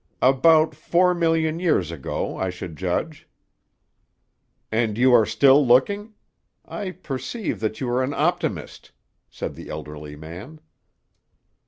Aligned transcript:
"About 0.23 0.73
four 0.73 1.13
million 1.13 1.59
years 1.59 1.91
ago, 1.91 2.35
I 2.35 2.49
should 2.49 2.75
judge." 2.75 3.29
"And 4.71 4.97
you 4.97 5.13
are 5.13 5.27
still 5.27 5.63
looking? 5.63 6.15
I 6.65 6.89
perceive 6.89 7.59
that 7.59 7.79
you 7.79 7.87
are 7.91 8.01
an 8.01 8.15
optimist," 8.15 8.93
said 9.29 9.53
the 9.53 9.69
elderly 9.69 10.15
man. 10.15 10.59